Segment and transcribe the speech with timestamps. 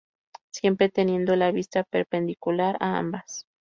[0.49, 3.45] Siempre teniendo la vista perpendicular a ambas.